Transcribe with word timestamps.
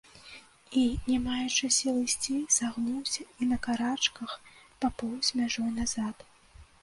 І, 0.35 0.83
не 1.09 1.17
маючы 1.25 1.67
сіл 1.75 1.99
ісці, 2.05 2.37
сагнуўся 2.55 3.27
і 3.41 3.49
на 3.51 3.57
карачках 3.67 4.31
папоўз 4.87 5.25
мяжой 5.43 5.69
назад. 5.79 6.15